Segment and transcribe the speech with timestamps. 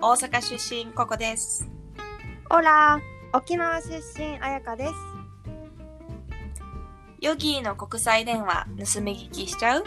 [0.00, 1.68] 大阪出身ココです。
[2.50, 3.00] オラ
[3.32, 4.92] 沖縄出身あやかです。
[7.20, 9.84] ヨギーの国際電話盗み聞きしちゃう？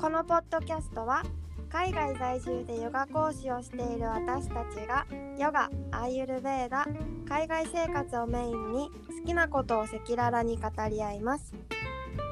[0.00, 1.24] このポッドキャストは
[1.68, 5.04] 海外在住でヨガ講師をしている私たちが
[5.36, 6.86] ヨガ、アーユルベーダ、
[7.28, 8.90] 海外生活をメインに
[9.20, 11.52] 好きなことを赤裸々に語り合います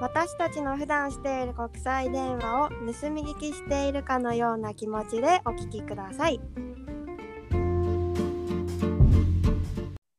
[0.00, 6.40] 私たちの普段している国際電話を盗み聞きしているかのような気持ちでお聞きください。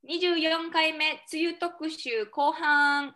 [0.07, 3.15] 24回目梅雨特集後半。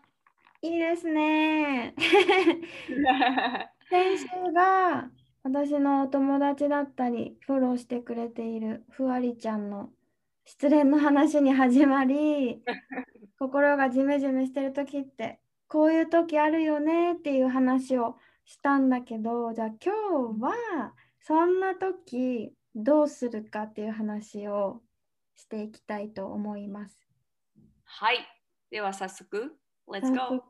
[0.62, 1.94] いいですね。
[3.90, 5.10] 先週が
[5.44, 9.90] 私のお友達だったりフォローしてくれているふわりちゃんの
[10.46, 12.64] 失恋の話に始まり
[13.38, 15.40] 心がジメジメしてる時って
[15.74, 24.84] こういう時あるよねっていう話をしたんだけどじゃあ今日はそんな時どうするかっていう話を
[25.34, 26.96] していきたいと思います。
[27.86, 28.20] はい。
[28.70, 29.56] では早速
[29.90, 30.44] Let's go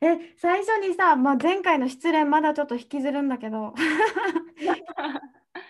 [0.00, 3.74] え最初にさ、まあ、前回の失恋まだちょっと引きずるんだけど。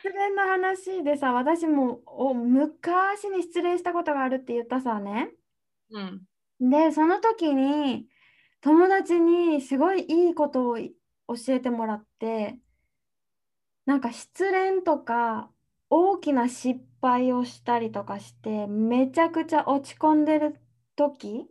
[0.02, 5.34] 失恋の話でさ私もお昔に失恋したことがあるって言ったさね。
[5.90, 6.29] うん
[6.60, 8.06] でその時に
[8.60, 10.94] 友達にすごいいいことをい
[11.28, 12.58] 教えてもらって
[13.86, 15.50] なんか失恋とか
[15.88, 20.60] 大きな失敗をしたりとかしてめちゃくちゃ落ち込んでる
[20.96, 21.46] 時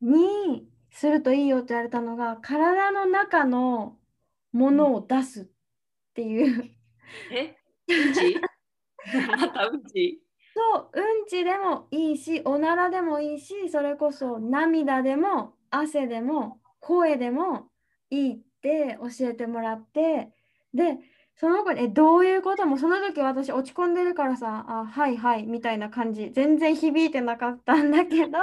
[0.00, 3.96] にするといいよって言われたのが体の中の
[4.52, 5.46] ものを出すっ
[6.14, 6.70] ていう。
[7.30, 7.56] え？
[7.88, 8.36] うんち
[9.36, 10.20] またうんち？
[10.58, 17.70] そううんちでもいいしおならでもいいしそれこそ涙でも汗でも声でも
[18.10, 20.32] いいって教えてもらって
[20.74, 20.98] で
[21.36, 28.38] その子に「えどういうこと?」もその時私落ち込んでるからさ「あはいはい」みたいな感じ全然響いてなかったんだけど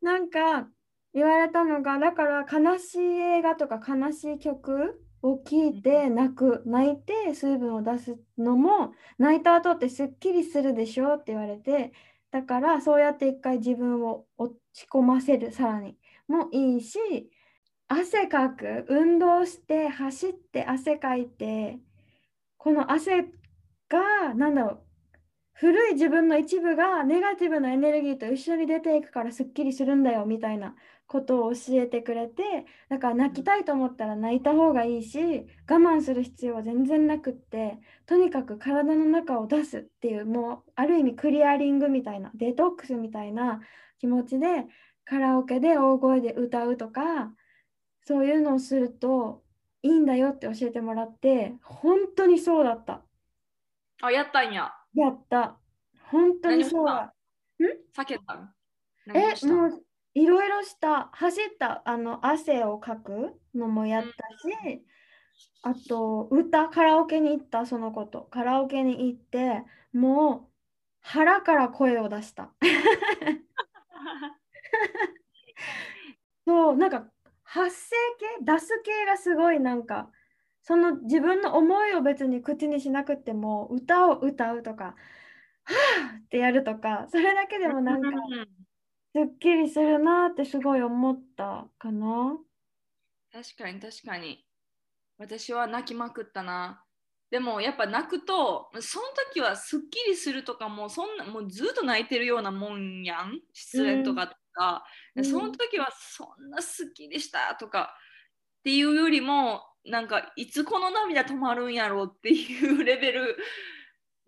[0.00, 0.68] なんか
[1.12, 11.92] 言われたのがだから悲しい映画とか悲しい曲を聴いて泣く泣いて水分を出すのも泣いた後ってすっきりするでしょって言われて
[12.30, 15.96] だからそうやって一回自分を落ち込ませるさらに
[16.28, 16.98] もいいし
[17.88, 21.78] 汗かく運動して走って汗かいて
[22.58, 23.22] この汗
[23.88, 24.80] がなんだろう
[25.54, 30.74] 古い自分の一部がネガティブなエネルギーと一緒に出ていくからすっきりするんだよみたいな
[31.14, 32.42] ことを教えてくれて
[32.88, 43.60] だから泣きたいと思ったら泣いた方がいいし我慢する必要は全然なくってとにかく体の中を出すっていうもうある意味クリアリングみたいなデトックスみたいな
[44.00, 44.66] 気持ちで
[45.04, 47.30] カラオケで大声で歌うとか
[48.02, 49.44] そういうのをすると
[49.82, 53.02] いいんだよって教えてもらって本当にそうだった。
[54.02, 54.72] あやったんや。
[54.94, 55.58] やった。
[56.10, 57.14] 本当にそうだ。
[57.96, 58.52] 避けた
[59.14, 64.84] えもういろいろした走ったあの汗をかくのもやったし、
[65.62, 68.22] あと歌カラオケに行ったそのこと。
[68.30, 70.54] カラオケに行ってもう
[71.00, 72.52] 腹から声を出した。
[76.46, 77.10] そうなんか
[77.42, 77.96] 発声
[78.38, 80.10] 系出す系がすごいなんか
[80.62, 84.96] その自分の思いを別に口にしなくても歌を歌うとか
[85.64, 88.63] はぁってやるとかそれだけでもなんかうん
[89.16, 92.36] すっきりするなってすごい思ったかな？
[93.32, 94.44] 確かに確かに。
[95.18, 96.84] 私は泣きまくったな。
[97.30, 103.40] でもやっぱ泣くとその時はすっきりするとかもうそんなもうずっと泣いてるようなもんやん。
[103.52, 104.84] 失恋とかとか、
[105.16, 105.24] でうん。
[105.24, 107.94] その時はそんなすっきりしたとか。
[108.60, 113.36] っていうよりもなんかいつこの涙止まるんやろうっていうレベル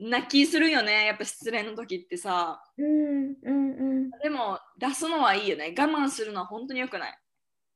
[0.01, 1.07] 泣きするよね。
[1.07, 2.63] やっぱ失恋の時ってさ。
[2.79, 4.11] うんうんうん。
[4.23, 5.75] でも出すのはいいよね。
[5.77, 7.19] 我慢するのは本当に良くない。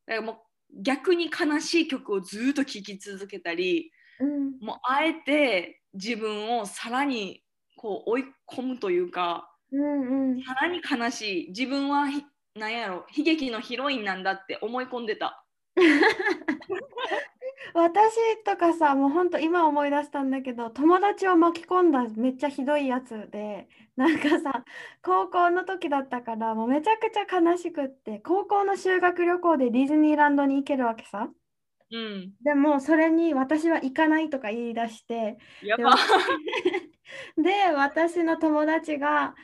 [0.06, 4.58] だからもう逆に悲しい曲をずっと聴き続けたりうん。
[4.61, 7.43] もうあえて自分をさらに
[7.76, 10.43] こう追い込むというかうんうん。
[10.43, 11.49] さらに悲しい。
[11.49, 12.25] 自分はひ
[12.55, 15.44] なんやろ悲劇のヒロインなんだって思い込んでた
[17.75, 24.65] 私とかさもうほんと今思い出したんだけど友達を巻き込んだめっちゃひどいやつでなんかさ
[25.03, 31.29] 高校の時だったからもうめちゃくちゃ悲しくって高校の修学旅行でディズニーランドに行けるわけさ。
[31.93, 32.33] うん。
[32.43, 35.97] でもそれに私は行かないとか言い出してやば。
[37.37, 39.35] で 私の友達が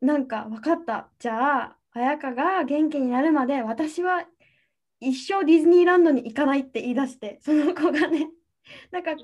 [0.00, 1.10] なんか分かった。
[1.18, 4.24] じゃあ彩香が元気になるまで私は
[5.00, 8.30] 一生ディズニーランドに行かないって言い出してその子がね
[8.90, 9.16] なんか優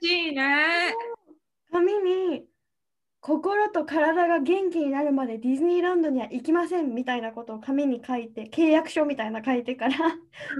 [0.00, 0.94] しいね。
[1.70, 2.46] 紙に
[3.20, 9.96] 心と体が元気になるまでディズニーランドには行きませんみたいなことを紙に書いて契約書みたいな書いてから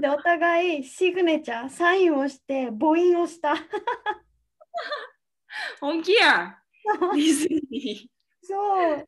[0.01, 3.55] でお互いシグネチャーサインをして母音をした
[5.79, 6.55] 本気やん。
[7.15, 8.09] ディズニ
[8.41, 9.05] そう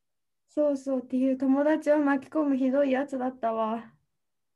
[0.47, 3.98] そうそうっていう友達を巻き込むひどいやつだったわー。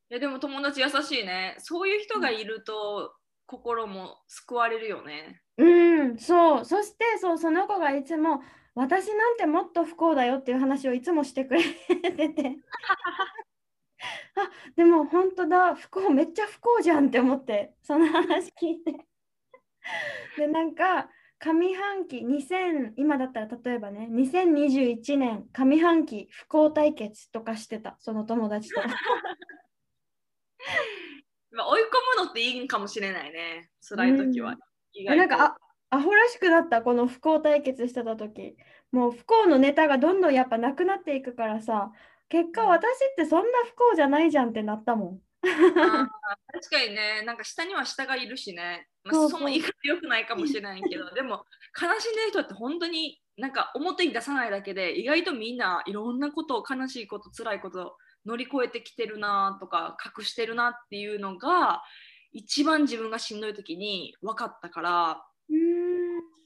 [0.09, 1.55] いやでも友達優しいね。
[1.59, 3.15] そういう人がいると
[3.45, 5.41] 心も救われるよね。
[5.57, 6.65] うんそう。
[6.65, 8.41] そしてそうその子がいつも
[8.75, 12.57] 私なんてもっと不幸だよっていう話をいつもしてくれてて。
[14.35, 15.75] あでも本当だ。
[15.75, 18.93] 不幸めっちゃ不幸じゃんって思ってその話聞いて。
[20.37, 21.09] でなんか
[21.39, 28.81] 上半期2000今だったら例えばね2021年上半期不幸対決とかしてたその友達と
[31.51, 31.85] まあ、追い込
[32.17, 33.69] むのっていいんかもしれないね。
[33.87, 34.57] 辛い時は。
[34.93, 35.57] 意外とえなんかあ
[35.97, 38.55] アホらしくなったこの不幸対決してた時
[38.91, 41.91] もう不幸のネタがどんどんやっぱなくなっていくからさ
[42.29, 45.19] 結果私ってそんな不幸じゃないじゃんってなったもん。
[45.43, 48.87] 確かにね、なんか下には下がいるしね。
[49.03, 51.45] まあ、その言い方良くないかもしれないけど、 でも
[51.79, 61.83] 悲しんでる人って本当になんか表に出さないだけで意外とみんないろんなことを悲しいこと辛いこと乗り越えてきてるなとか隠してるなっていうのが
[62.31, 65.25] 一番自分がしんどい時に分かったから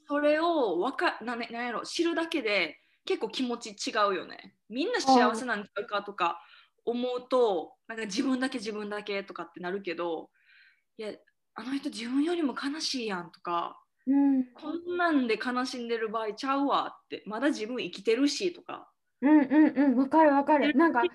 [0.07, 4.55] それをわかな、ね、なんやろ知るだけで結構気持ち違うよね。
[4.69, 6.41] みんな幸せなんちゃうかとか
[6.85, 10.29] 思うとなんか自分だけ自分だけとかってなるけど
[10.97, 11.11] いや
[11.55, 18.89] あの人自分よりも悲しいやんとかうんこんなんで悲しんでる場合ちゃうわってまだ自分生きてるしとか
[19.21, 21.09] うんうんうんわかるわかるなんかね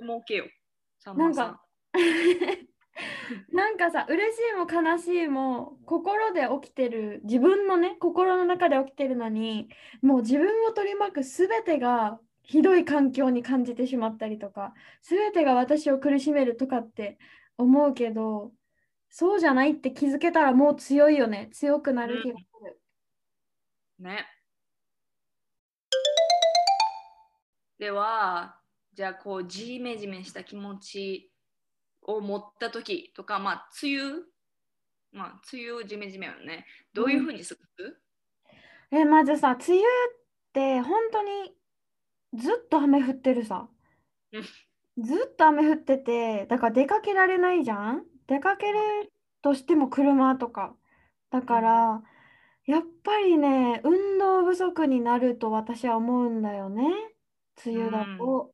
[0.00, 0.46] 思うけよ。
[0.98, 1.58] さんまさんなんか
[3.52, 9.68] なんかさ嬉しいも悲しいも心で起きてる自分のね心の中で起きてるのに
[10.02, 17.18] もう自分を取り巻く全てがひどい環境に感じてしまったりとか全てが私を苦しめるとかって
[17.56, 18.52] 思うけど
[19.08, 22.80] そうじゃないって気づけたらもう強いよね強くなる気がする。
[23.98, 24.26] ね。
[27.78, 28.59] では、
[28.94, 31.30] じゃあこうじめじめした気持ち
[32.02, 34.12] を持った時とか、まあ梅雨、
[35.12, 36.66] まあ梅雨じめじめよね。
[36.92, 37.58] どういうふうにす？
[37.76, 38.02] る、
[38.90, 39.84] えまずさ梅雨っ
[40.52, 41.54] て本当に
[42.34, 43.68] ずっと雨降ってるさ。
[44.32, 44.42] うん。
[45.02, 48.04] ずっと雨降っててだから出かけられないじゃん？
[48.26, 48.78] 出かける
[49.40, 50.74] としても車とか。
[51.30, 52.02] だから
[52.66, 56.84] やっぱりね運動不足になると私は思うんだよね。
[57.64, 58.52] 梅雨だと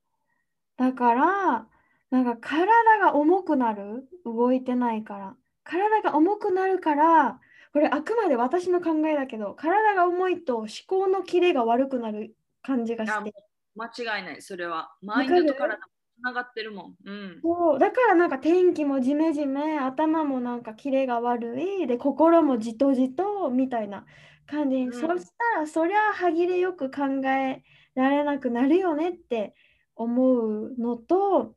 [0.76, 1.66] だから
[2.10, 4.08] なんか体が重くなる？
[4.24, 5.36] 動いてないから。
[5.64, 7.40] 体が重くなるから
[7.72, 13.32] これあくまで私の考えだけど体が重いと思考のキレが悪くなる感じがして。
[13.74, 13.86] 間
[14.18, 14.96] 違いない、それは。
[15.02, 15.82] マインドと体も
[16.18, 16.94] つながってるもん。
[17.04, 17.40] うん。
[17.42, 17.78] そう。
[17.78, 21.86] だからなんか天気もジメジメ頭もなんかキレが悪い。
[21.86, 24.06] で心もじとじとみたいな
[24.46, 24.92] 感じに、うん。
[24.92, 27.62] そしたらそりゃ歯切れよく考え
[27.94, 29.54] られなくなるよねって
[29.96, 31.56] 思うのと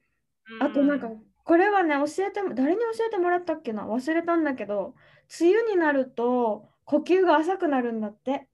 [0.59, 1.09] あとなんか
[1.43, 3.83] これはね教えても誰に教えてもらったっけな？
[3.85, 4.95] 忘れたんだけど
[5.39, 8.47] 梅雨になると呼吸が浅くなるんだって。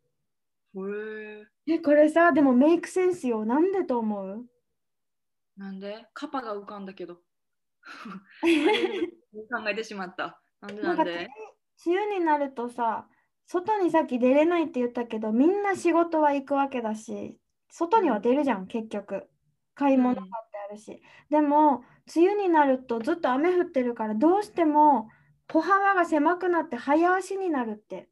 [1.67, 1.73] え。
[1.75, 3.45] え、これさ、でもメイクセンスよ。
[3.45, 4.45] なんでと思う？
[5.55, 6.05] なんで？
[6.13, 7.15] カパが浮かんだけど。
[8.43, 10.41] 考えてしまった。
[10.59, 11.29] なんでなんで？
[11.85, 13.07] 梅雨になるとさ、
[13.47, 17.37] 外にさっき出れないって言ったけど、みんな仕事は行くわけだし、
[17.69, 19.29] 外には出るじゃん、結局。
[19.75, 21.01] 買い物だってあるし。
[21.29, 21.83] でも、
[22.15, 25.09] 梅雨になるとずっと雨降ってるから、どうしても
[25.47, 28.09] 歩幅が狭くなって早足になるって。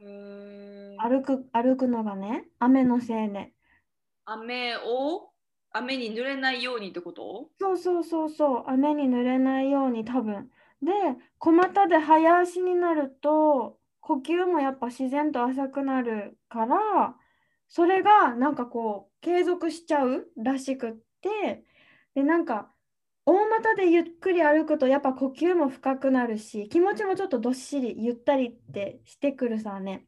[0.00, 3.52] 歩く、歩くのがね、雨のせいで。
[4.24, 5.30] 雨を
[5.70, 7.50] 雨に濡れないようにってこと？
[7.60, 10.50] そうそうそうそう、雨に濡れないように多分。
[10.82, 10.92] で、
[11.38, 17.16] 小股で早足になると、呼吸もやっぱ自然と浅くなるから、
[17.68, 21.64] それがなんかこう、継続しちゃうらしくって、
[22.14, 22.72] で、なんか、
[23.26, 30.06] 大股でゆっくり歩くとやっぱ呼吸も深くなるし、気持ちもちょっとどっしりゆったりってしてくるさね。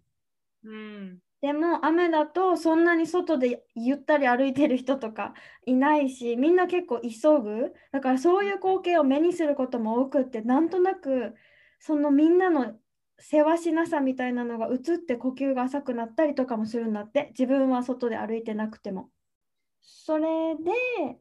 [0.64, 1.18] うん。
[1.40, 11.34] でも雨だとそんなに外でゆったり歩いてる人とかいないしみんな結構急ぐだからそういう光景を目にすることも多くってなんとなく
[11.78, 12.74] そのみんなの
[13.20, 19.10] せわしなさみたいなのが移って呼吸が浅くなったりとかもするんだって自分は外で歩いてなくても。
[19.82, 21.18] それで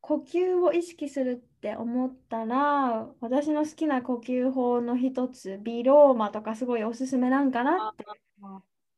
[0.00, 8.04] 呼吸を意識するって思ったら、私の好きな呼吸法の一つ、ビローマとかすごいおすすめなんかなって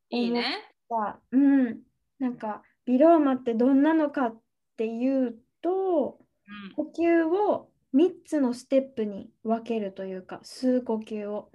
[0.09, 0.73] いいね。
[0.89, 1.79] さ、うん、
[2.19, 4.41] なんかビローマってどんなのかっ
[4.75, 11.51] ていうと、うん呼吸を3つのステップに分けるというか、吸う呼吸を。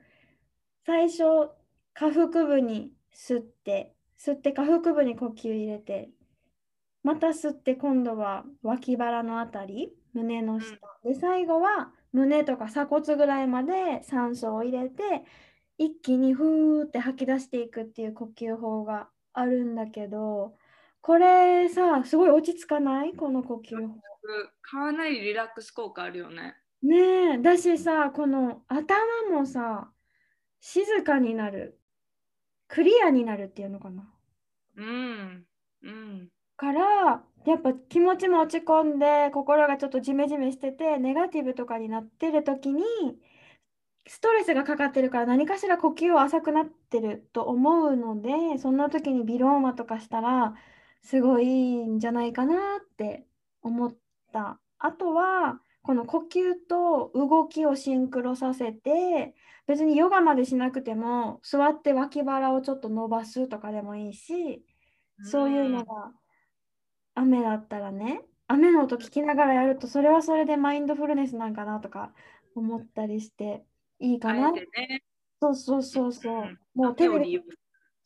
[0.84, 1.50] 最初、
[1.94, 6.10] 下腹部に吸って、吸って下腹部に呼吸入れて、
[7.02, 10.76] また吸って今度は脇腹のあたり、胸の下。
[11.04, 15.24] で、最後は胸とか鎖骨ぐらいまで酸素を入れて、
[15.78, 20.54] 一気にふーって吐き出していくっていう呼吸法があるんだけど、
[21.00, 23.14] これさ、すごい落ち着かない？
[23.14, 23.94] この呼吸法。
[24.60, 26.54] かなりリラックス効果あるよね。
[26.82, 28.86] ねえ、だしさ、この頭
[29.30, 29.90] もさ、
[30.62, 31.78] 静かになる。
[32.68, 34.08] クリアになるっていうのかな。
[34.76, 35.46] うん。
[35.82, 36.28] うん。
[36.56, 42.84] から、やっぱ気持ちも落ち込んで、心がちょっとジメジメしてて、ネガティブとかになってる時に、
[44.06, 50.54] ストレスがかかってるから何かしら呼吸は浅くなってると思うので、そんな時にビローマとかしたら、
[51.02, 53.26] すごいいいんじゃないかなって
[53.62, 53.96] 思っ
[54.32, 54.60] た。
[54.78, 59.34] あとは、この呼吸と動きをシンクロさせて、
[59.66, 64.64] 別にヨガまでしなくても、座って脇腹をちょっと伸ばすとかでもいいし、
[65.22, 66.12] そういうのが
[67.14, 72.12] 雨だったらね、雨の音聞きながらやると、それはそれでマインドフルネスなんかなとか
[72.54, 73.64] 思ったりして
[73.98, 74.52] いいかな。
[74.52, 74.62] ね。
[75.40, 76.42] そうそうそうそう。
[76.42, 76.58] うん。
[76.74, 77.42] もうテレビ、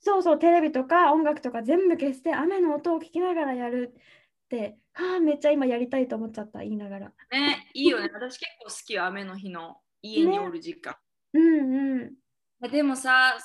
[0.00, 3.94] そうそう、テレビとか音楽とか全部消して雨の音を聞きながらやる
[4.92, 7.12] はあ、めっちゃ今やりたいと思っちゃった、言いながら。
[7.30, 8.08] ね、いいよね。
[8.14, 10.96] 私結構好きよ、雨の日の家におる時間。
[11.32, 12.00] うん
[12.60, 12.70] うん。
[12.70, 13.36] でもさ、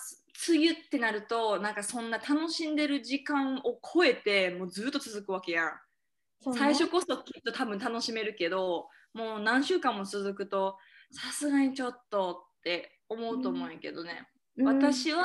[0.48, 5.68] 梅雨ってなると、なんかそんな楽しんでる時間を超えて、もうずっと続くわけやん。
[5.68, 10.78] ね最初こそきっと多分楽しめるけど、もう何週間も続くと、
[11.12, 14.12] さすがにちょっとって思うと思うんやけどね。
[14.14, 14.32] うん
[14.64, 15.24] 私は、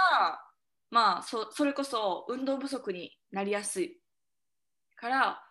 [0.90, 4.00] まあそ、それこそ運動不足になりやすい
[4.94, 5.45] から、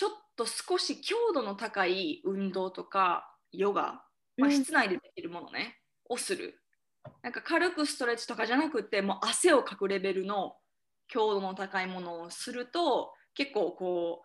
[0.00, 4.02] ちょっと少し強度の高い運動とかヨガ、
[4.38, 5.76] まあ、うん室内でできるものね、
[6.08, 6.58] をする。
[7.20, 10.56] なんか軽くストレッチとかじゃなくて、もう汗をかくレベルの
[11.06, 14.22] 強度の高いものをすると、結構こ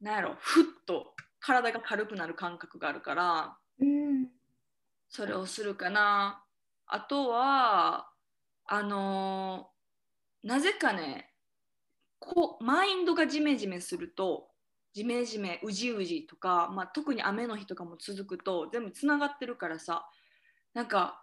[0.00, 4.28] う、なんやろ、ふっと体が軽くなる感覚があるから、うん
[5.08, 6.44] それをするかな。
[6.86, 8.12] あとは、
[8.66, 11.32] あのーなぜかね
[12.20, 14.53] こう、マインドがジメジメすると、
[14.94, 20.08] ジメジメ、うじうじとか、まあ、特に雨の日とかも続くと、全部つながってるからさ、
[20.72, 21.20] なんか、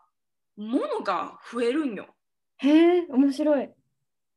[0.58, 2.08] 物が増えるんよ。
[2.58, 3.70] へえ、面白い。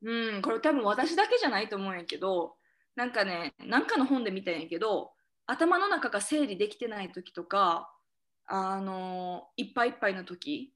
[0.02, 2.54] うん、これ多分私だけじゃないと思うんやけど、
[2.94, 5.12] なんかね、なんかの本で見たんやけど、
[5.46, 7.90] 頭の中が整理できてない時とか、
[8.46, 10.74] あのいっぱいいっぱいの時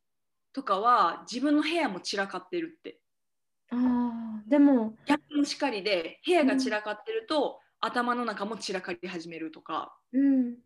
[0.55, 2.99] とかは自分の部屋も散らかってるって。
[3.71, 9.97] ああ、でも、逆もしかりで部屋が散らかってると、頭の中も散らかり始めるとか。
[10.13, 10.57] うん。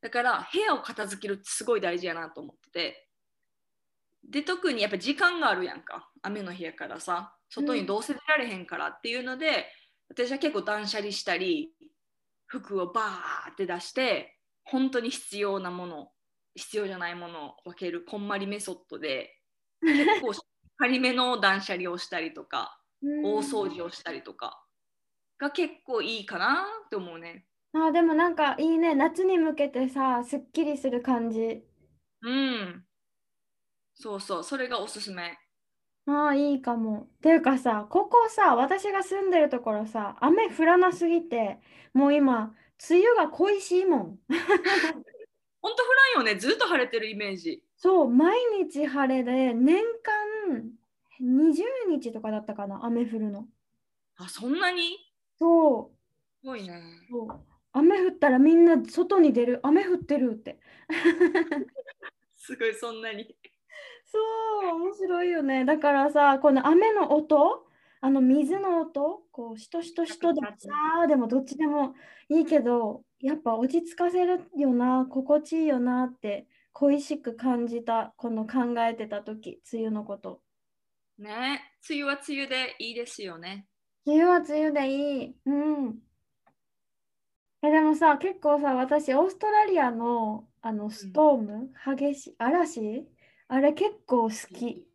[0.00, 3.08] だから部屋を片付けるってすごい大事やなと思ってて。
[4.28, 6.10] で、特にやっぱ時間があるやんか。
[6.22, 7.34] 雨の日やからさ。
[7.48, 9.66] 外にどうせ出られへんからっていうので、
[10.08, 11.72] 私は結構断捨離したり、
[12.46, 16.08] 服をバーって出して、本当に必要なもの、
[16.54, 19.38] 必要じゃないものを分けるこんまりメソッドで、
[19.82, 24.62] 結構しっかりめの断捨離をしたりとか、大掃除をしたりとか
[25.42, 27.46] が結構いいかなって思うね。
[27.74, 28.94] あーでもなんかいいね。
[28.94, 31.62] 夏に向けてさ、すっきりする感じ。
[32.20, 32.86] うん。
[33.94, 35.38] そうそう、それがおすすめ。
[36.06, 37.08] ああ、いいかも。
[37.22, 41.60] ていうかさ、ここさ、私が住んでるところさ、雨降らなすぎて、
[41.92, 42.54] もう今、
[42.90, 44.18] 梅雨が恋しいもん。
[45.62, 45.86] ほんと降
[46.18, 47.64] らんよね、ずっと晴れてるイメージ。
[47.76, 50.72] そう、毎日晴れで、年間
[51.20, 53.46] 20日とかだったかな、雨降るの。
[54.16, 54.96] あ、そんなに？
[55.38, 55.96] そう、
[56.40, 56.80] すごいね。
[57.10, 57.46] そう。
[57.72, 59.60] 雨降ったらみんな外に出る。
[59.62, 60.58] 雨降ってるって。
[62.36, 63.36] すごい、そんなに。
[64.04, 64.18] そ
[64.72, 65.64] う、面白いよね。
[65.64, 67.66] だからさ、この雨の音、
[68.00, 71.94] あの水の音、こう、しとしとしとでもさーでもどっちでも
[72.28, 80.42] いいけど、やっぱ落ち着かせるよな、心地いいよなって、恋しく感じた、この考えてた時、梅雨のこと。
[81.18, 83.66] ね、梅雨は梅雨でいいですよね。
[84.04, 85.36] 梅雨は梅雨でいい。
[85.46, 85.98] うん。
[87.62, 93.08] え、でもさ、結構さ、私、オーストラリアの、あのストーム、激しい、嵐？
[93.48, 94.86] あれ結構好き。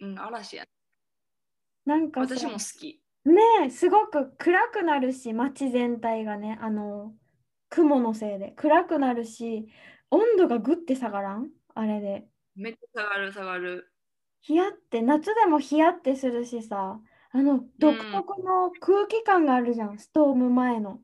[0.00, 0.64] うん、嵐や。
[1.86, 3.02] なんかさ、私も好き。
[3.24, 7.14] ねえ、すごく暗くなるし、街全体がね、あの、
[7.72, 9.68] 雲のせいで暗くなるし
[10.10, 11.50] 温度がぐって下がらん？
[11.76, 12.26] あれで
[12.56, 13.92] めっちゃ下がる下がる。
[14.40, 16.98] ヒヤって夏でもヒヤってするしさ
[17.32, 21.00] あの独特の空気感があるじゃん、ストーム前の。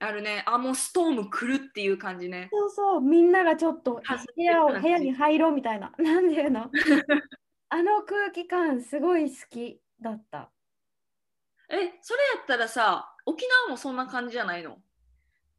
[0.00, 0.42] あるね。
[0.46, 2.48] あ、もうストーム来るっていう感じね。
[2.50, 3.00] そうそう。
[3.00, 4.02] みんながちょっと
[4.34, 5.92] 部屋を部屋に入ろうみたいな。
[5.98, 6.68] なんていうの？
[7.70, 10.50] あの空気感すごい好きだった。
[11.68, 14.78] え、それやったらさ、沖縄もそんな感じじゃないの？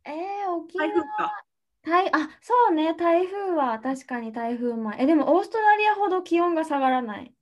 [0.04, 1.44] えー、沖台縄風か。
[1.84, 2.94] 台あそうね。
[2.96, 5.02] 台風は確かに台風前。
[5.02, 7.34] えでもオーストラリアほど気温が下がらない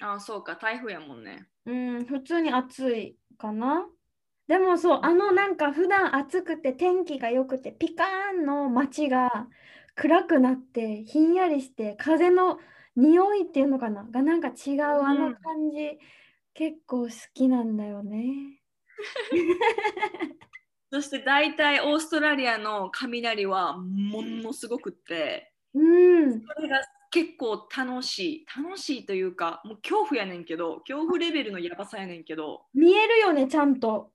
[0.00, 1.48] あ、そうか、台風やもんね。
[1.66, 3.88] うん普通に暑いかな。
[4.46, 9.48] でもそうあのなんか普段暑くて天気が良くてピカーンの街が
[9.94, 12.58] 暗くなってひんやりして風の
[12.94, 14.04] 匂いっていうのかな？
[14.04, 15.34] がなんか違うあのうん。
[15.36, 15.98] 感じ、
[16.52, 18.60] 結構好きなんだよね。
[20.92, 26.80] そして大体オーストラリアの雷はものすごくって、うん、それが
[27.14, 28.46] 結構楽しい。
[28.60, 34.10] 楽しいというか、もう恐怖やねんけど、恐怖レベルのやばさやねんけど、見えるよねちゃんと。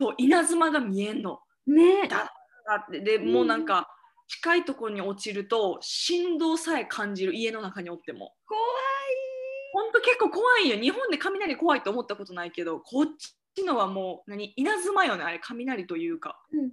[0.00, 1.38] そう稲妻が見えんの。
[1.68, 2.08] ね。
[2.08, 2.28] だ
[2.76, 3.88] ってでもうなんか
[4.26, 8.34] 近いところに落ちると振動さえ感じる家の中におっても。
[8.48, 8.60] 怖
[9.72, 10.76] ほんと結構怖いよ。
[10.76, 13.06] 日本で雷怖いと思ったことないけど、こっ
[13.54, 16.36] ちのはもう何稲妻よね、あれ雷というか。
[16.52, 16.56] い。
[16.56, 16.70] うん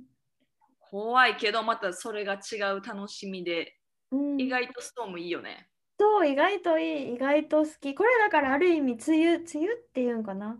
[0.89, 3.76] 怖いけど、またそれが違う楽しみで、
[4.11, 5.67] うん、意外とストームいいよね。
[5.99, 7.15] そう意外といい。
[7.15, 7.95] 意外と好き。
[7.95, 10.57] これだからある意味梅雨梅雨っていうんかな？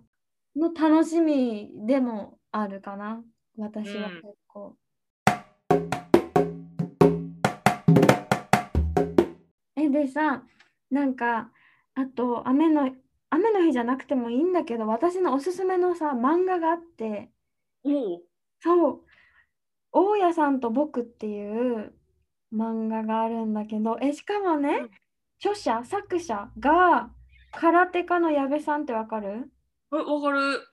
[0.56, 3.24] の楽しみでもあるかな。
[3.58, 4.16] 私はうん。
[4.16, 4.75] 結構、
[9.75, 10.44] えでさ
[10.89, 11.51] なんか
[11.94, 12.92] あと雨の
[13.30, 17.30] 雨の日じゃなくてもいいんだけど私のおすすめのさ漫画があって。
[17.84, 18.22] おお。
[18.60, 19.01] そう。
[19.92, 21.94] 大家さんと僕っていう
[22.54, 24.89] 漫画があるんだけどえしかもね、うん。
[25.39, 27.10] 著者作者が
[27.52, 29.52] 空手家の矢部さんってわかる？
[29.93, 30.67] え、わかる。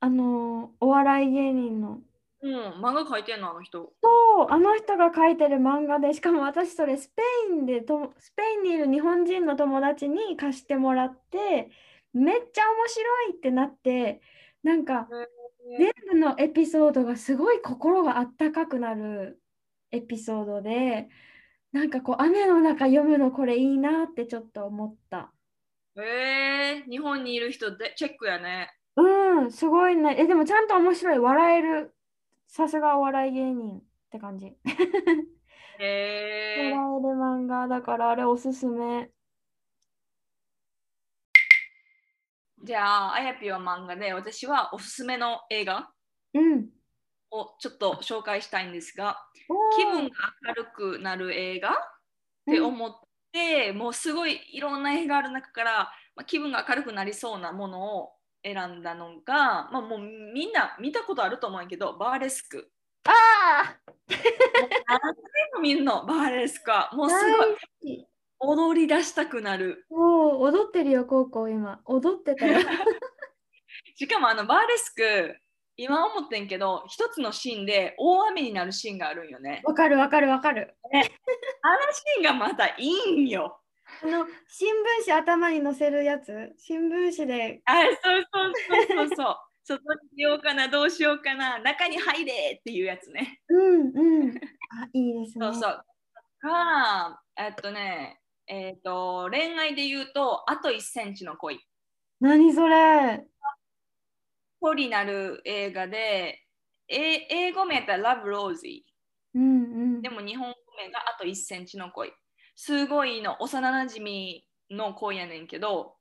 [0.00, 2.00] あのお笑い芸人の。
[2.42, 3.92] うん、漫画描いてんの、あの人。
[4.02, 11.70] そうあの人が書いてる漫画でしかも私それスペインでとスペインにいる日本人の友達に貸してもらって
[12.14, 14.22] めっちゃ面白いってなって
[14.62, 15.06] なんか
[15.78, 19.38] 全部のエピソードがすごい心があったかくなる
[19.92, 21.08] エピソードで
[21.72, 25.32] なんかこう雨の中読むのこれいいなってちょっと思った。
[25.96, 28.70] えー、日本にいる人でチェックやね。
[28.96, 30.16] うんすごいね。
[30.18, 31.18] えでもちゃんと面白い。
[31.18, 31.94] 笑える。
[32.48, 34.56] さすがお笑い芸人って感じ。
[35.78, 39.02] え 笑える漫画だからあれおすすめ。
[39.02, 39.08] ー、
[42.64, 45.92] じゃあ、あやぴは漫画で、私はおすすめの映画。
[46.34, 46.69] うん
[47.30, 50.10] をちょっと紹介したいんですが、お気ー分が
[50.46, 51.70] 明るくなる映画？
[51.70, 51.74] っ
[52.50, 52.92] て思っ
[53.32, 55.72] て、もうすごいいろんな映画ある中から、
[56.16, 58.12] まあ、気分が明るくなりそうなものを
[58.42, 62.70] 選んだのが、まあ、もうみんな見たことあると思うんやけど、バーレスク。
[63.04, 63.76] あ
[64.08, 65.10] 何回
[65.54, 66.90] も見るの、バーレスクは。
[66.92, 67.16] もーうす
[67.82, 68.06] ごい。
[68.40, 69.86] 踊り出したくなる。
[69.90, 71.80] もう踊ってるよ高校今。
[71.84, 72.58] 踊ってたよ。
[73.94, 75.36] しかもあのバーレスク、
[75.82, 79.62] 今思ってんけど、一つのシーンで大雨になるシーンがあるんよね。
[79.64, 83.58] わかるわかるわかるあのシーンがまたいいんよ。
[84.02, 86.52] あの新聞紙頭に載せるやつ？
[86.58, 88.52] 新聞紙であ、そうそう
[88.88, 89.36] そうそうそう。
[89.64, 93.40] 外に出ようかな、どうしようかな、中に入れっていうやつね。
[93.48, 94.30] うんうん
[94.72, 95.84] あいいですねそうそう。
[96.42, 101.58] が、えっとね、えっと、恋愛で言うと、あと1センチの恋。
[102.20, 103.24] 何それ？
[104.60, 106.44] ポリなる映画で、
[106.88, 108.82] え英語名やったら Love Rosie。
[109.34, 109.66] うんう
[109.98, 112.12] んでも日本語名があと1センチの恋。
[112.56, 115.94] すごいの幼なじみの恋やねんけど、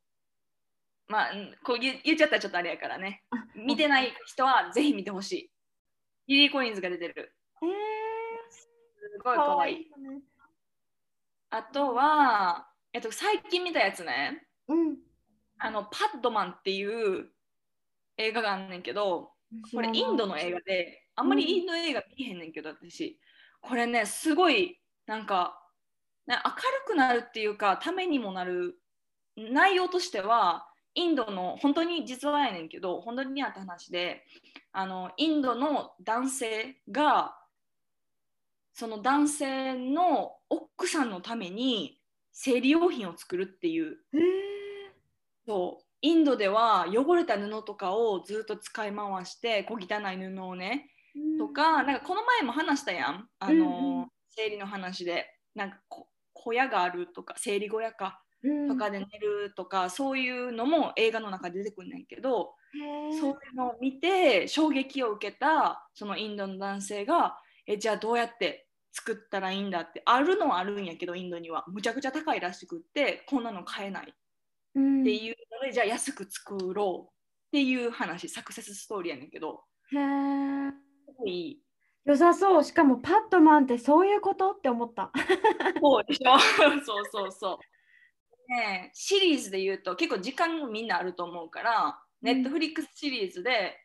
[1.08, 3.24] まあ、うんこう言言っちゃったらちょっとあれやからね。
[3.32, 5.52] あ見てない人はぜひ見てほしい。
[6.28, 7.36] リリー・コリンズが出てる。
[7.62, 7.69] えー
[8.52, 8.67] す
[9.24, 9.89] ごいかわいい。
[9.89, 10.22] よね
[11.52, 14.48] あとは、えっと、最近見たやつね。
[14.67, 14.98] うん
[15.62, 17.32] あの、パッドマンっていう
[18.19, 19.32] 映画があんねんけど、
[19.73, 23.17] これインドの映画で、あんまりインド映画見えへんねんけど、私。
[23.62, 25.60] これね、すごい、なんか、
[26.27, 28.77] ね明るくなるっていうか、ためにもなる
[29.38, 34.25] 内容としては、インドの、本当に実はやねんけど、本当にあった話で、
[34.73, 37.38] あの、インドの男性が、
[38.73, 41.99] その男性の奥さんのために
[42.32, 43.97] 生理用品を作るっていう。
[44.13, 44.21] えー。
[45.47, 50.89] そうインドでは汚れた布とかをずっと使い回して小汚い布をね
[51.38, 53.29] とかなんかこの前も話したやん。
[53.39, 54.12] あの、うんうん。
[54.29, 55.27] 生理の話で。
[55.55, 58.69] なんかこ小屋があるとか生理小屋かうん。
[58.69, 62.55] とかで寝るとか、そういうのも映画の中で出てくるんねんけど、
[63.09, 71.65] そういうのを見て衝撃を受けたそのインドの男性がえじゃあどうやって作ったらいいんだってあるのはあるんやけどインドには。
[71.69, 74.12] むちゃくちゃ高いらしくってこんなの買えない。
[74.12, 74.13] っ
[74.75, 75.03] うん。
[75.03, 81.62] ていうので、じゃあ安く作ろうっていう話サクセスストーリーやねんけどへーすごい
[82.06, 82.63] 良さそう。
[82.63, 85.12] しかもパットマンってそういうことって思った。
[85.82, 86.39] そうでしょ？
[86.84, 87.58] そうそうそう。
[88.52, 93.78] ねえシリーズで言うと結構時間もみんなあると思うから、ネットフリックスシリーズで、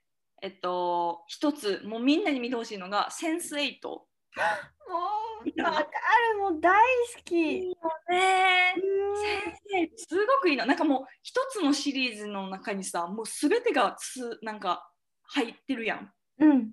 [0.42, 3.90] えっと、一つもうみんなに見てほしいのがセンスエイト。
[3.90, 6.38] もうわかる。
[6.38, 6.72] もう大
[7.16, 7.34] 好き。
[8.10, 8.74] ね
[9.16, 10.66] 先生すごくいいの。
[10.66, 14.90] なんかもう一つのシリーズの中にさもう全てがつなんか
[15.22, 16.12] 入ってるやん。
[16.40, 16.70] うん。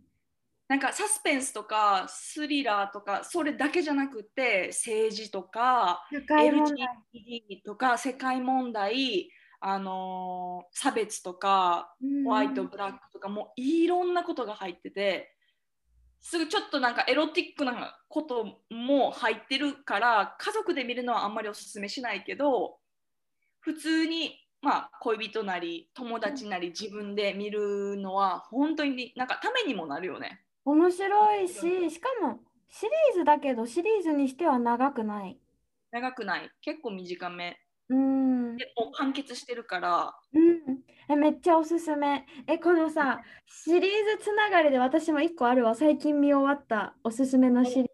[0.68, 15.31] なんかサスペンスとかスリラーとかそれだけじゃなくて政治とか LGBT とか世界問題、あのー差別とかうんホワイトブラックとかもういろんなことが入ってて
[16.22, 22.78] すぐちょっとなんかエロティックなことも入ってるから家族で見るのはあんまりおすすめしないけど
[23.60, 30.42] 普通にまあ恋人なり友達なり自分で見るのは本当になんかためにもなるよね。
[30.64, 35.38] 面白いし、しかもシリーズだけどシリーズにしては長くない。
[35.92, 37.58] 長くない結構短め
[37.90, 38.21] うん。
[38.62, 40.14] でもう完結してるから。
[40.34, 42.28] うん、えめっちゃおすすめ。
[42.48, 43.82] え、このさ、シリー
[44.20, 45.74] ズつながりで私も1個あるわ。
[45.74, 47.90] 最近見終わったおすすめのシリーズ。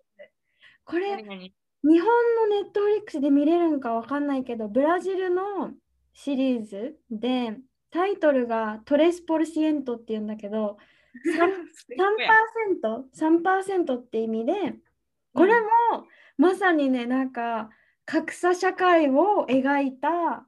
[0.83, 5.71] これ、日本のネットフリックスで見れるんかわかんないけど、ブラジルの
[6.11, 7.55] シリーズで、
[7.89, 10.77] タイトルがトレスポルシエントっていうんだけど、
[12.83, 14.75] 3%、3%って意味で、
[15.33, 15.67] これも
[16.35, 17.69] まさにね、なんか
[18.03, 20.45] 格差社会を描いた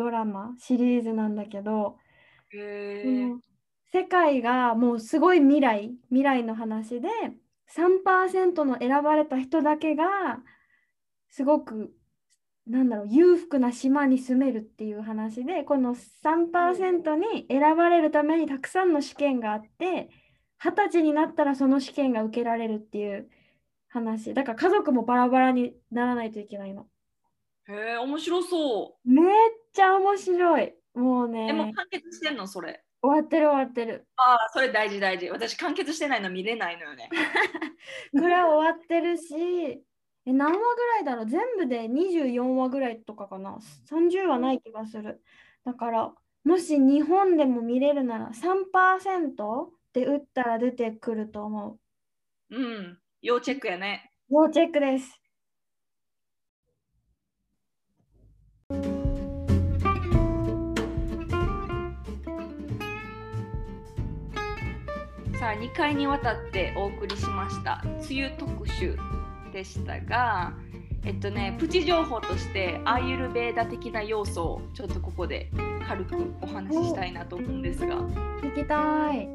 [0.00, 1.98] ドラマ、シリーズなんだけど、
[3.92, 7.08] 世界がもうすごい未来、未来の話で、
[7.68, 10.04] 3%の選ばれた人だけが
[11.28, 11.94] すごく
[12.66, 20.08] なんだろう裕福な島に住めるっていう話でこの3%に選ばれるためにたくさんの試験があって
[20.58, 23.28] 二十歳になったらその試験が受けられるっていう
[23.88, 24.34] 話。
[24.34, 26.86] だから家族もバラバラにならないといけないの。
[27.68, 29.26] へえ面白そめっ
[29.72, 31.28] ちゃ面白いもうう。
[31.28, 32.46] ねでも完結してんの？
[32.46, 32.82] それ。
[33.02, 35.30] 終わってる終わってるああ、それ大事大事。
[35.30, 37.08] 私完結してないの見れないのよね。
[38.12, 39.34] これは終わってるし
[40.26, 41.26] え何話ぐらいだろう？
[41.26, 45.22] 全部で24話ぐらいとかかな30話ない気がする
[45.64, 51.78] だからもし日本でも見れるなら3%って打ったら出てくると思
[52.50, 52.98] うん。
[53.22, 54.10] 要チェックやね。
[54.30, 55.19] う要チェックです
[65.40, 67.82] さあ、2回にわたってお送りしました。
[68.10, 68.98] 梅雨特集
[69.54, 70.52] でしたが、
[71.02, 75.50] えっとね、プチ情報としてアーユルベーダ的な要素をちょっとここで
[75.88, 79.30] 軽くお話ししたいなと思うんですが、行きたい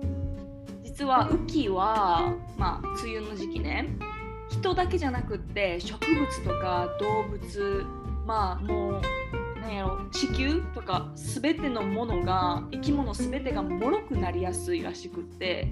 [0.83, 3.89] 実は雨季は、まあ、梅雨の時期ね
[4.49, 7.83] 人だけじゃなくって植物とか動物
[8.27, 9.01] まあもう
[9.65, 15.67] なんやろ地球とか全てのものが生き物全てが脆くなりやすいらしくって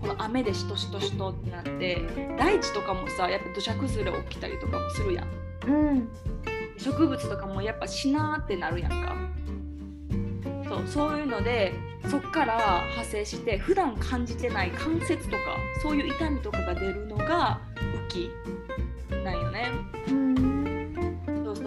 [0.00, 2.00] この雨でしとしとしとってなって
[2.38, 5.28] 大地とかもさやっぱ土砂崩れ起きたりとかもするやん。
[5.66, 6.08] うん。
[6.76, 9.16] 植物とかもやっぱしなーってなるやんか。
[10.68, 11.72] そうそういうので
[12.08, 15.38] そっから派生して普段感じてない関節とか
[15.82, 18.30] そういう痛みとかが出るのが雨季
[19.24, 19.66] なんよね。
[20.08, 20.17] うん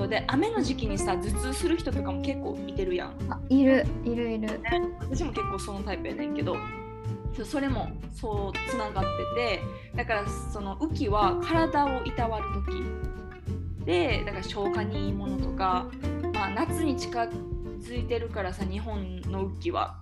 [0.08, 3.16] で雨の時期にさ頭痛する人とかも結構いてるやん。
[3.30, 4.60] あいるいるいる。
[5.00, 6.56] 私も結構そのタイプやねんけど
[7.46, 9.04] それもそうつながっ
[9.36, 9.62] てて
[9.96, 12.84] だからその雨季は体をいたわる時。
[13.86, 15.88] でだから消化にいいものとか、
[16.34, 17.20] まあ、夏に近
[17.80, 19.98] づいてるからさ日本の雨季は。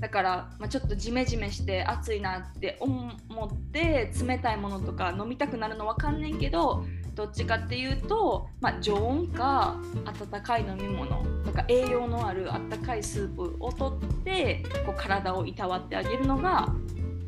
[0.00, 3.10] だから、まあ、ちょっとジメジメして暑いなって思
[3.44, 6.84] って冷たいものとか飲みたくなるのわかんねんけど
[7.18, 16.72] どっちかっていうと、まあ、常温か温かい飲み物とか栄養のあるあったかいスープをとってこう体をいたわってあげるのが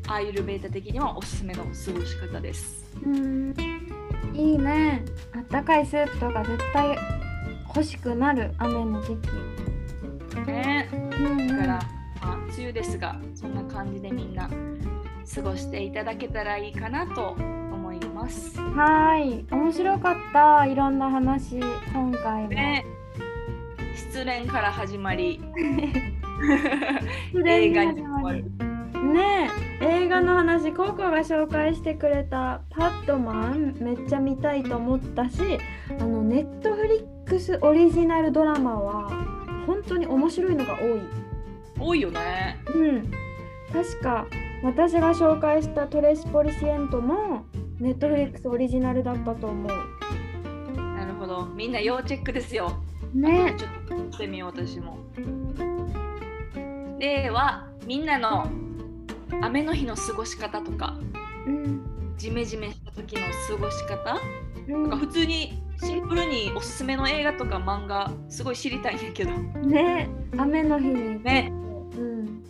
[0.07, 1.75] アーユルベータ的にはおすすめの過ご
[2.05, 2.85] し方です。
[3.05, 3.53] うん。
[4.33, 5.03] いいね。
[5.35, 6.97] あったかいスープとか絶対
[7.67, 10.39] 欲しくなる雨の時期。
[10.49, 11.47] ね、うんうん。
[11.49, 11.67] だから、
[12.21, 14.49] まあ、梅雨ですがそんな感じでみんな
[15.35, 17.60] 過ごしていただけたらいいかなと思い
[18.21, 18.59] ます。
[18.59, 20.65] はい、面白かった。
[20.65, 22.49] いろんな話、今回も。
[22.49, 22.85] ね、
[23.95, 25.41] 失恋から始まり
[27.45, 28.43] 映画に始まり。
[29.01, 29.49] ね
[29.81, 35.41] え映画の話ココが紹介してくれた「パットマン」めっちゃ見たいと思ったし
[35.99, 39.09] あのネットフリックスオリジナルドラマは
[39.65, 41.01] 本当に面白いのが多い。
[41.79, 42.59] 多いよね。
[42.75, 43.11] うん、
[43.73, 44.27] 確か
[44.63, 47.45] 私が紹介した「トレス・ポリシエント」も
[47.81, 49.67] ネットフリックスオリジナルだったと思う。
[50.75, 51.47] なるほど。
[51.47, 52.77] みんな要チェックですよ。
[53.11, 54.99] ねちょっとしてみよう私も。
[56.99, 58.47] ではみんなの
[59.41, 60.99] 雨の日の過ごし方とか
[61.47, 61.81] うん
[62.17, 64.19] ジメジメした時の過ごし方
[64.67, 72.43] うんとか普通にシンプルにおすすめの映画とか漫画すごい知りたいんやけどね雨の日にねうん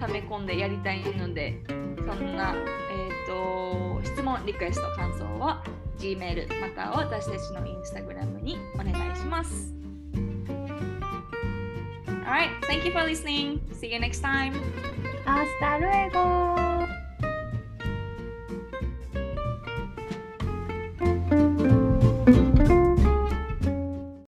[0.00, 2.83] 溜め込んでやりたいのでそんな、えー、
[3.26, 5.64] と質問リクエスト感想は
[5.98, 9.72] Gmail または私たちの Instagram にお願いします
[12.24, 13.60] Alright, thank you for listening.
[13.74, 14.54] See you next time.
[15.26, 16.63] Hasta luego!